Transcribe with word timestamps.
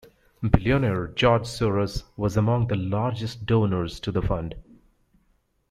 Billionaire 0.41 1.09
George 1.09 1.43
Soros 1.43 2.05
was 2.17 2.35
among 2.35 2.65
the 2.65 2.75
largest 2.75 3.45
donors 3.45 3.99
to 3.99 4.11
the 4.11 4.23
Fund. 4.23 4.55